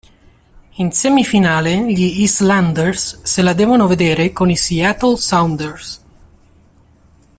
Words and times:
In 0.77 0.89
semifinale 0.93 1.93
gli 1.93 2.21
Islanders 2.23 3.21
se 3.21 3.43
la 3.43 3.53
devono 3.53 3.85
vedere 3.85 4.31
con 4.33 4.49
i 4.49 4.57
Seattle 4.57 5.15
Sounders. 5.17 6.01